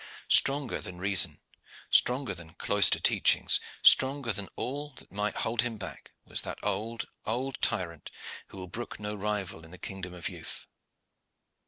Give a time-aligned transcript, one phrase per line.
[0.29, 1.37] Stronger than reason,
[1.91, 7.05] stronger than cloister teachings, stronger than all that might hold him back, was that old,
[7.27, 8.09] old tyrant
[8.47, 10.65] who will brook no rival in the kingdom of youth.